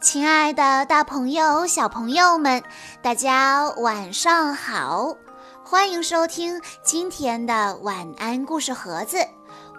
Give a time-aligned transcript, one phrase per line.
[0.00, 2.62] 亲爱的，大朋友、小朋友们，
[3.02, 5.14] 大家晚上好！
[5.62, 9.18] 欢迎收听今天的晚安故事盒子，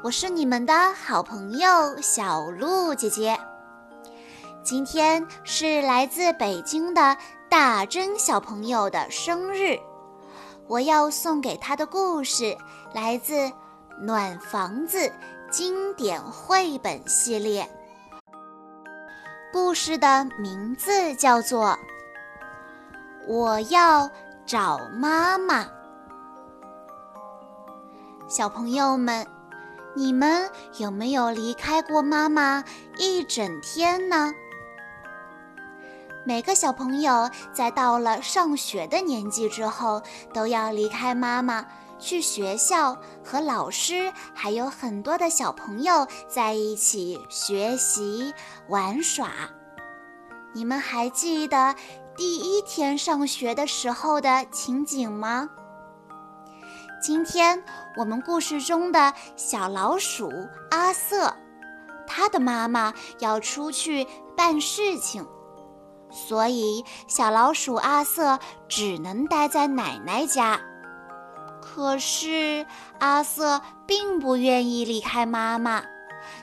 [0.04, 3.36] 我是你们的好朋友小鹿姐姐。
[4.64, 7.18] 今天是来自北京的
[7.50, 9.76] 大珍小朋友的生日，
[10.68, 12.56] 我要送给他的故事
[12.94, 13.34] 来自
[14.00, 15.00] 《暖房子》
[15.50, 17.68] 经典绘本系列。
[19.52, 21.68] 故事的名字叫做
[23.28, 24.10] 《我要
[24.46, 25.64] 找妈妈》。
[28.30, 29.28] 小朋友们，
[29.94, 32.64] 你们有没有离开过妈妈
[32.98, 34.32] 一整天呢？
[36.24, 40.02] 每个小朋友在到了上学的年纪之后，
[40.34, 41.66] 都要离开妈妈，
[41.98, 48.34] 去学校和老师还有很多的小朋友在一起学习
[48.70, 49.32] 玩耍。
[50.54, 51.76] 你们还记得
[52.16, 55.50] 第一天上学的时候的情景吗？
[57.02, 57.64] 今天
[57.98, 60.32] 我们故事中的小老鼠
[60.70, 61.36] 阿瑟，
[62.06, 64.06] 他的妈妈要出去
[64.38, 65.26] 办事情，
[66.12, 70.60] 所以小老鼠阿瑟只能待在奶奶家。
[71.62, 72.66] 可是
[73.00, 75.84] 阿瑟并不愿意离开妈妈，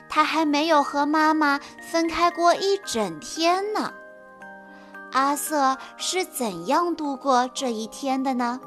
[0.09, 1.59] 他还没有和妈妈
[1.91, 3.93] 分开过一整天呢。
[5.11, 8.59] 阿瑟是怎样度过这一天的呢？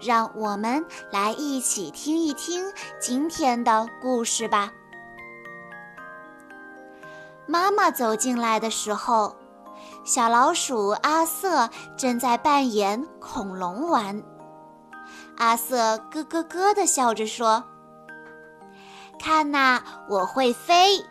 [0.00, 2.64] 让我们来一起听一听
[2.98, 4.72] 今天的故事吧。
[7.46, 9.36] 妈妈走进来的时候，
[10.04, 14.22] 小老鼠阿瑟正在扮演恐龙玩。
[15.36, 17.62] 阿瑟咯咯咯地笑着说
[19.20, 21.04] ：“看呐，我会飞。”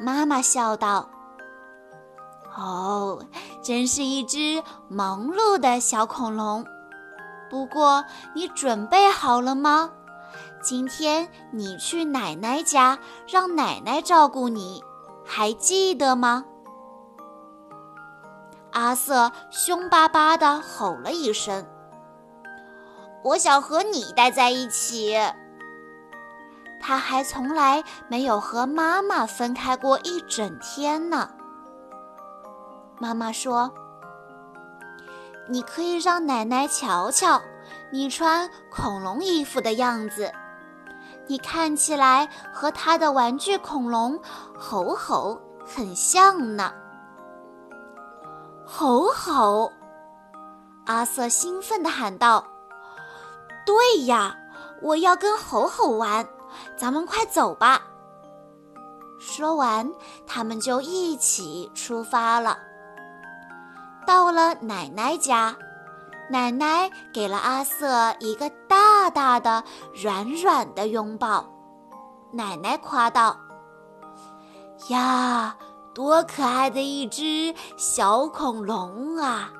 [0.00, 1.08] 妈妈笑道
[2.56, 3.24] ：“哦，
[3.62, 6.64] 真是一只忙碌的小恐龙。”
[7.48, 8.04] 不过，
[8.34, 9.90] 你准备好了吗？
[10.62, 12.98] 今天你去奶奶家，
[13.28, 14.82] 让奶奶照顾你，
[15.24, 16.44] 还记得吗？
[18.72, 21.64] 阿瑟凶巴巴地吼了一声
[23.22, 25.16] ：“我想和你待在一起。”
[26.80, 31.30] 他还从来没有和妈妈分开过一整天呢。
[32.98, 33.72] 妈妈说。
[35.48, 37.42] 你可以让奶奶瞧瞧
[37.90, 40.32] 你穿恐龙衣服的样子，
[41.26, 44.18] 你看起来和他的玩具恐龙
[44.56, 46.72] 吼吼很像呢。
[48.74, 49.70] 吼吼！
[50.86, 52.42] 阿瑟兴奋地喊道
[53.66, 54.34] ：“对呀，
[54.80, 56.26] 我要跟吼吼玩，
[56.74, 57.82] 咱们快走吧。”
[59.20, 59.92] 说完，
[60.26, 62.56] 他们就一起出发了。
[64.06, 65.54] 到了奶奶家，
[66.30, 69.62] 奶奶给了阿瑟一个大大的、
[70.02, 71.44] 软软的拥抱。
[72.32, 73.36] 奶奶夸道
[74.88, 75.54] ：“呀，
[75.94, 79.50] 多可爱的一只小恐龙啊！”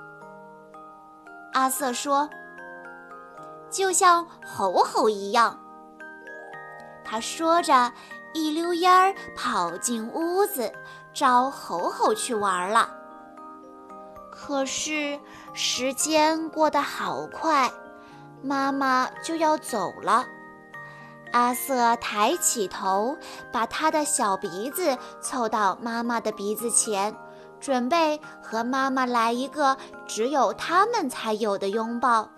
[1.52, 2.28] 阿瑟说
[3.70, 5.58] ：“就像吼吼一样。”
[7.04, 7.92] 他说着，
[8.32, 10.72] 一溜烟儿跑进屋子，
[11.12, 12.88] 找吼吼去玩了。
[14.30, 15.20] 可是
[15.52, 17.70] 时间过得好快，
[18.42, 20.24] 妈妈就要走了。
[21.32, 23.16] 阿瑟抬起头，
[23.50, 27.16] 把他的小鼻子凑到妈妈的鼻子前，
[27.58, 29.76] 准备和妈妈来一个
[30.06, 32.30] 只有他们才有的拥抱。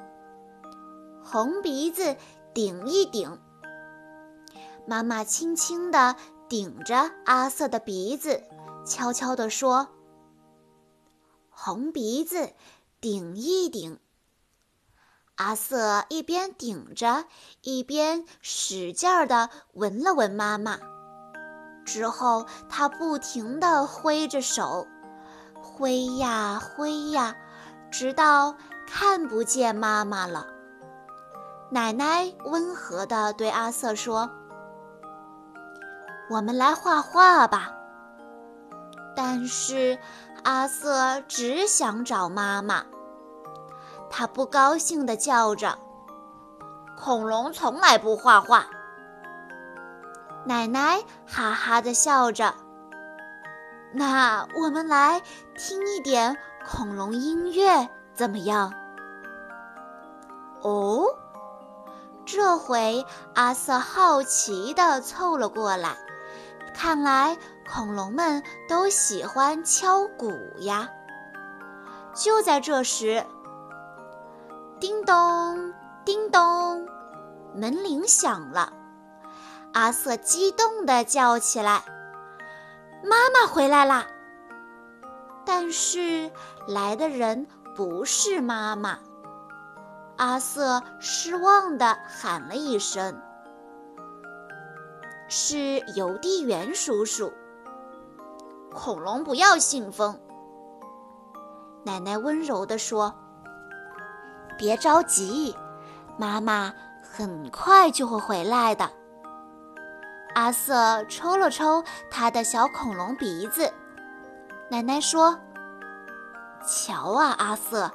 [1.23, 2.17] 红鼻子
[2.53, 3.39] 顶一顶，
[4.87, 6.15] 妈妈轻轻地
[6.49, 8.43] 顶着阿瑟的鼻子，
[8.87, 9.89] 悄悄地说。
[11.51, 12.53] 红鼻子，
[13.01, 13.99] 顶一顶。
[15.37, 17.25] 阿瑟一边顶着，
[17.63, 20.79] 一边使劲儿地闻了闻妈妈。
[21.85, 24.87] 之后，他不停地挥着手，
[25.63, 27.35] 挥呀挥呀，
[27.91, 28.55] 直到
[28.87, 30.47] 看不见妈妈了。
[31.71, 34.31] 奶奶温和地对阿瑟说
[36.31, 37.73] ：“我们来画画吧。”
[39.17, 39.99] 但是。
[40.45, 42.85] 阿瑟只想找妈妈，
[44.17, 45.77] 他不高兴地叫着
[46.97, 48.65] ：“恐龙从来不画画。”
[50.47, 52.55] 奶奶哈哈地笑着
[53.93, 55.21] ：“那我们来
[55.59, 58.73] 听一点恐龙音乐怎么样？”
[60.63, 61.07] 哦，
[62.25, 65.97] 这回阿瑟好奇地凑了过来，
[66.73, 67.37] 看来
[67.69, 70.31] 恐龙们都喜欢敲鼓
[70.61, 70.89] 呀。
[72.15, 73.27] 就在这时，
[74.81, 75.73] 叮咚，
[76.05, 76.87] 叮咚，
[77.55, 78.73] 门铃响了。
[79.73, 81.83] 阿瑟激动地叫起来
[83.03, 84.07] ：“妈妈回来啦！”
[85.47, 86.31] 但是
[86.67, 88.99] 来的人不是妈妈。
[90.17, 93.21] 阿瑟失望地喊了一声
[95.29, 97.33] ：“是邮递员叔叔。”
[98.75, 100.21] 恐龙不要信封，
[101.85, 103.15] 奶奶温柔地说
[104.57, 105.57] ：“别着急，
[106.17, 106.73] 妈妈
[107.03, 108.91] 很快就会回来的。”
[110.35, 113.73] 阿瑟抽了抽他的小恐龙鼻子，
[114.71, 115.39] 奶奶说。
[116.67, 117.91] 瞧啊，阿瑟，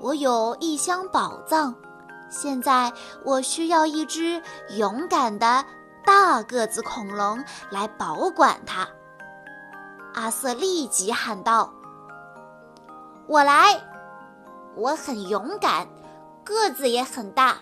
[0.00, 1.74] 我有一箱宝藏，
[2.28, 2.92] 现在
[3.24, 4.42] 我需要一只
[4.76, 5.64] 勇敢的
[6.04, 8.88] 大个子恐龙来保管它。
[10.14, 11.72] 阿瑟立即喊道
[13.28, 13.80] ：“我来！
[14.74, 15.86] 我很勇敢，
[16.48, 17.58] 个子也很大。”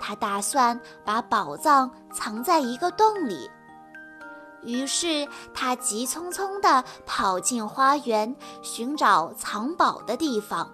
[0.00, 3.50] 他打算把宝藏藏在一个洞里。
[4.62, 10.72] 于是他急匆匆地跑进花园，寻找藏宝的地方。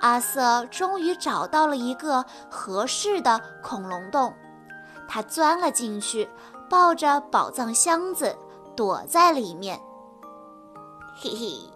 [0.00, 4.32] 阿瑟终于找到了一个合适的恐龙洞，
[5.08, 6.28] 他钻了进去，
[6.68, 8.36] 抱着宝藏箱子
[8.76, 9.80] 躲在里面。
[11.16, 11.70] 嘿嘿，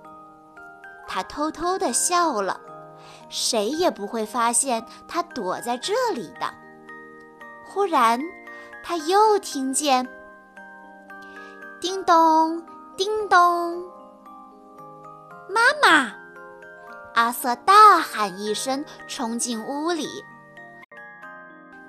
[1.07, 2.61] 他偷偷地笑了，
[3.29, 6.53] 谁也不会发现他躲在这里的。
[7.67, 8.21] 忽然，
[8.83, 10.09] 他又听见。
[11.81, 12.63] 叮咚，
[12.97, 13.83] 叮咚！
[15.49, 16.15] 妈妈！
[17.15, 20.09] 阿瑟大喊一声，冲进屋里。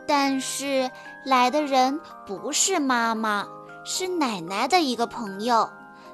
[0.08, 0.92] 但是
[1.26, 3.48] 来的人不是妈妈，
[3.84, 5.70] 是奶奶的一个朋友，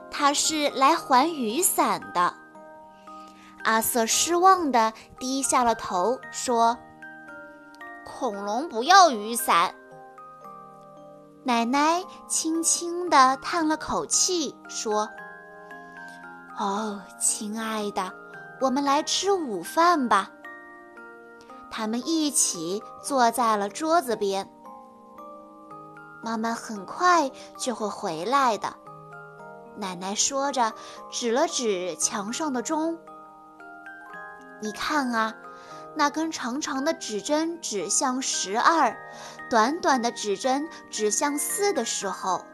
[0.10, 2.34] 他是来还雨伞的。
[3.64, 6.78] 阿瑟失望地低下了头，说
[8.06, 9.76] ：“恐龙不要雨伞。”
[11.44, 15.10] 奶奶轻轻地叹了口气，说
[16.60, 18.12] ：“哦，亲爱的，
[18.60, 20.30] 我们来吃午饭吧。”
[21.72, 24.48] 他们一起坐在了桌子边。
[26.24, 28.76] 妈妈很快就会回来的，
[29.78, 30.74] 奶奶说着，
[31.10, 33.00] 指了指墙上的钟
[34.62, 35.36] ：“你看啊。”
[35.94, 38.96] 那根长长的指针指向十二，
[39.50, 42.46] 短短的指针指向四的时候，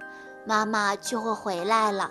[0.43, 2.09] 妈妈就会回来了。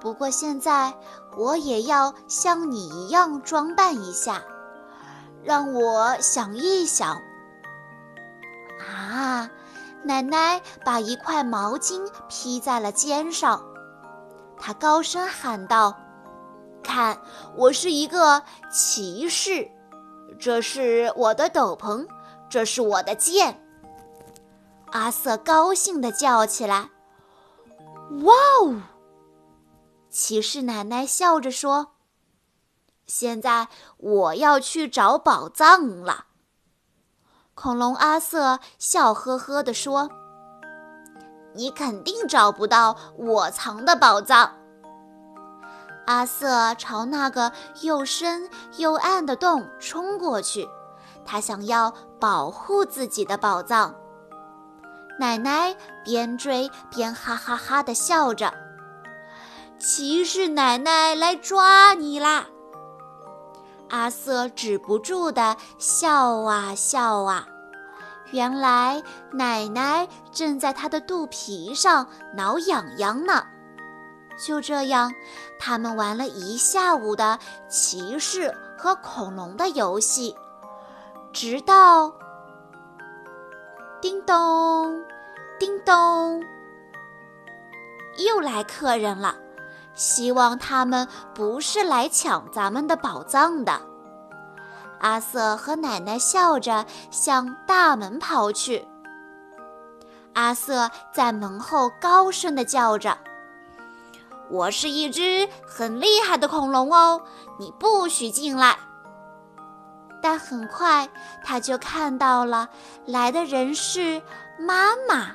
[0.00, 0.94] 不过现在
[1.36, 4.40] 我也要像你一样装扮一下，
[5.44, 7.20] 让我想一想。
[8.90, 9.50] 啊，
[10.02, 13.62] 奶奶把一块毛巾披在了肩上，
[14.58, 15.94] 她高声喊道
[16.82, 17.20] ：“看，
[17.56, 19.70] 我是一个骑士。”
[20.38, 22.06] 这是我的斗篷，
[22.48, 23.60] 这是我的剑。
[24.92, 26.90] 阿瑟高兴地叫起来
[28.22, 28.82] ：“哇哦！”
[30.08, 31.94] 骑士奶奶笑着说
[33.04, 36.26] ：“现在我要去找宝藏了。”
[37.54, 40.08] 恐龙阿瑟笑呵呵地说
[41.54, 44.54] ：“你肯定找不到我藏的宝藏。”
[46.08, 48.48] 阿瑟朝那个又深
[48.78, 50.66] 又暗的洞冲过去，
[51.22, 53.94] 他想要保护自己的宝藏。
[55.20, 58.54] 奶奶边追边哈哈哈地笑着
[59.78, 62.46] ：“骑士奶奶来抓你啦！”
[63.90, 67.46] 阿瑟止不住地笑啊笑啊，
[68.30, 73.44] 原来奶奶正在他的肚皮上挠痒痒呢。
[74.38, 75.12] 就这样，
[75.58, 80.36] 他们玩了一下午的骑士和恐龙的游戏，
[81.32, 82.12] 直到
[84.00, 85.04] 叮咚，
[85.58, 86.42] 叮咚，
[88.18, 89.34] 又来客人了。
[89.94, 93.80] 希望他们不是来抢咱们的宝藏的。
[95.00, 98.86] 阿瑟和奶奶笑着向大门跑去。
[100.34, 103.18] 阿瑟在门后高声地叫着。
[104.50, 107.20] 我是一只很厉害的恐龙哦，
[107.58, 108.76] 你不许进来。
[110.20, 111.08] 但很快
[111.44, 112.68] 他就看到了
[113.06, 114.20] 来的人是
[114.58, 115.34] 妈妈。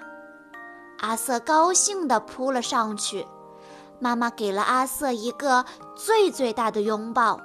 [1.00, 3.26] 阿瑟高兴地扑了上去，
[4.00, 5.66] 妈妈给了阿瑟一个
[5.96, 7.40] 最最大的拥抱。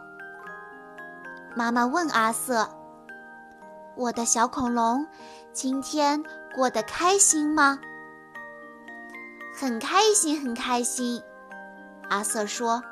[1.55, 2.69] 妈妈问阿瑟
[3.97, 5.07] ：“我的小恐龙，
[5.53, 6.23] 今天
[6.55, 7.79] 过得开心吗？”
[9.59, 11.21] 很开心，很开心。
[12.09, 12.83] 阿瑟说：“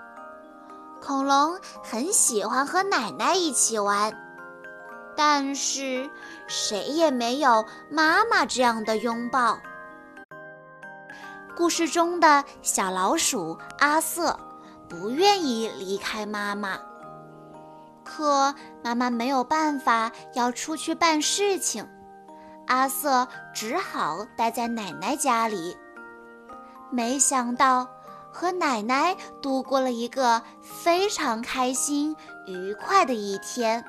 [1.00, 4.12] 恐龙很喜欢和奶奶一起玩，
[5.16, 6.10] 但是
[6.46, 9.58] 谁也没有妈妈这样的拥抱。”
[11.56, 14.38] 故事中的小老鼠阿瑟
[14.86, 16.78] 不愿意离开妈妈，
[18.04, 18.54] 可
[18.84, 21.88] 妈妈没有办法要出去办事情，
[22.66, 25.74] 阿瑟只好待在奶奶家里。
[26.90, 27.88] 没想到。
[28.36, 32.14] 和奶奶度过了一个非常开心、
[32.46, 33.82] 愉快的一天。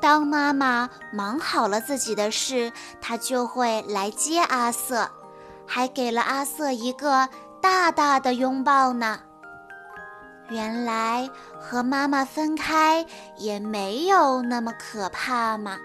[0.00, 5.10] 当妈妈忙好了自己的事，她就会来接阿瑟，
[5.66, 7.28] 还给了阿瑟一个
[7.60, 9.18] 大大的拥抱呢。
[10.48, 11.28] 原来
[11.58, 13.04] 和妈妈分开
[13.36, 15.76] 也没有那么可怕嘛。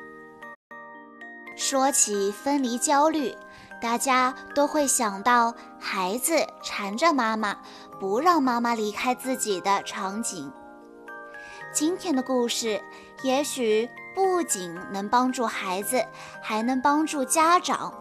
[1.58, 3.36] 说起分离焦虑。
[3.82, 7.58] 大家都会想到孩子缠着妈妈，
[8.00, 10.52] 不让妈妈离开自己的场景。
[11.74, 12.80] 今天的故事
[13.24, 16.06] 也许不仅能帮助孩子，
[16.42, 17.92] 还能帮助家长。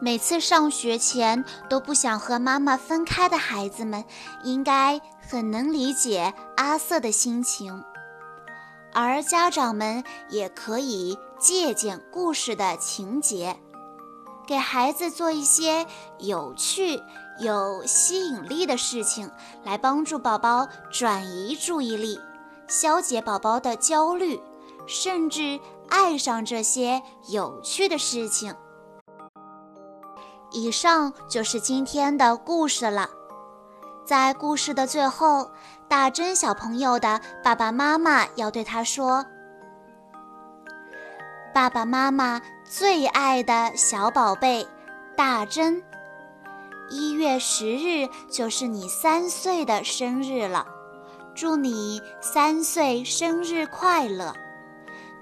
[0.00, 4.02] 每次上学前都不想和妈妈分开的孩子们，
[4.42, 4.98] 应该
[5.28, 7.84] 很能理解阿瑟的心情。
[8.94, 13.56] 而家长们也可以借鉴故事的情节。
[14.46, 15.86] 给孩子做一些
[16.18, 17.00] 有趣、
[17.38, 19.30] 有吸引力的事情，
[19.64, 22.20] 来帮助宝宝转移注意力，
[22.66, 24.40] 消解宝宝的焦虑，
[24.86, 28.54] 甚至爱上这些有趣的事情。
[30.50, 33.08] 以上就是今天的故事了。
[34.04, 35.50] 在故事的最后，
[35.88, 39.24] 大珍小朋友的爸爸妈妈要对他说
[41.54, 42.42] ：“爸爸妈妈。”
[42.74, 44.66] 最爱的小宝贝，
[45.14, 45.82] 大珍，
[46.88, 50.66] 一月十日就是你三岁的生日了，
[51.34, 54.32] 祝你三岁生日快乐，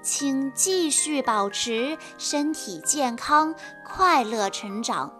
[0.01, 3.53] 请继续保持身体健康，
[3.85, 5.11] 快乐成长。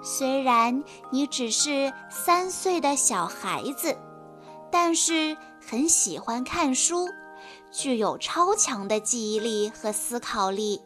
[0.00, 3.98] 虽然你只是三岁的小孩子，
[4.70, 7.08] 但是很喜欢看书，
[7.72, 10.80] 具有超强的记忆力和思考力。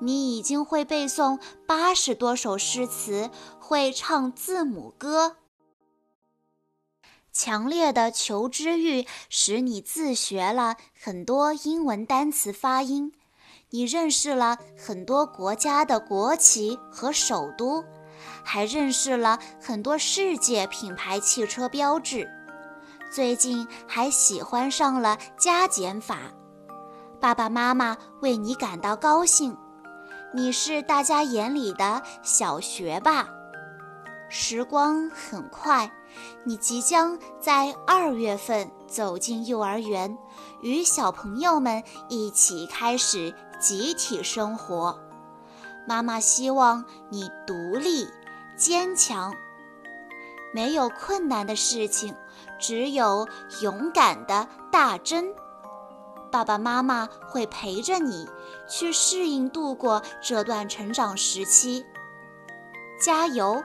[0.00, 5.36] 你已经会背诵八十多首诗词，会唱字母歌。
[7.32, 13.12] 强烈的求知欲使你自学了很多英文单词发音，
[13.70, 17.84] 你认识了很多国家的国旗和首都，
[18.44, 22.28] 还认识了很多世界品牌汽车标志。
[23.10, 26.18] 最近还喜欢上了加减法，
[27.20, 29.56] 爸爸妈妈为你感到高兴。
[30.30, 33.26] 你是大家眼里的小学霸，
[34.28, 35.90] 时光很快，
[36.44, 40.18] 你即将在二月份走进幼儿园，
[40.60, 45.00] 与小朋友们一起开始集体生活。
[45.86, 48.06] 妈妈希望你独立
[48.54, 49.32] 坚强，
[50.52, 52.14] 没有困难的事情，
[52.58, 53.26] 只有
[53.62, 55.32] 勇敢的大真。
[56.30, 58.28] 爸爸妈妈会陪着你
[58.68, 61.84] 去适应度过这段成长时期，
[63.00, 63.62] 加油！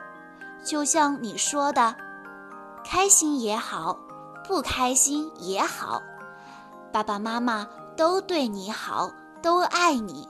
[0.63, 1.93] 就像你说的，
[2.85, 3.99] 开心也好，
[4.47, 6.01] 不开心也好，
[6.91, 7.67] 爸爸妈妈
[7.97, 10.27] 都对你好，都爱你。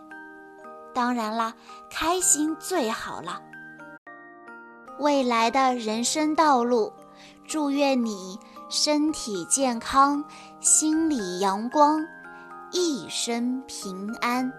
[0.91, 1.53] 当然啦，
[1.89, 3.41] 开心最好了。
[4.99, 6.91] 未来的人生道路，
[7.47, 10.23] 祝愿你身体健康，
[10.59, 12.03] 心里阳光。
[12.73, 14.51] 一生平安。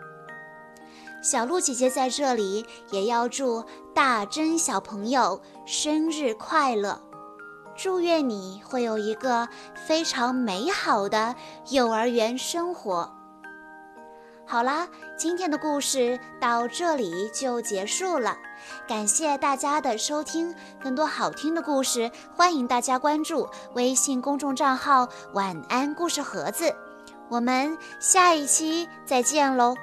[1.20, 7.00] 小鹿姐姐在这里也要祝大珍小朋友生日快乐，
[7.76, 11.34] 祝愿你会有一个非常美好的
[11.70, 13.12] 幼儿园生活。
[14.46, 14.86] 好啦，
[15.18, 18.36] 今天的故事到这里就结束了，
[18.86, 20.54] 感谢大家的收听。
[20.80, 26.72] 更多好听的故事，欢迎大家关注微信公众账号“晚安故事盒子”。
[27.28, 29.74] 我们下一期再见喽。